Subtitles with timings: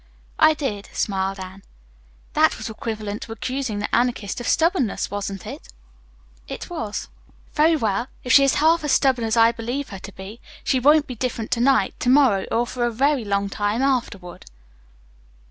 [0.39, 1.61] "I did," smiled Anne.
[2.33, 5.67] "That was equivalent to accusing the Anarchist of stubbornness, wasn't it?"
[6.47, 7.07] "It was."
[7.53, 8.07] "Very well.
[8.23, 11.13] If she is half as stubborn as I believe her to be, she won't be
[11.13, 14.45] different to night, to morrow or for a long time afterward."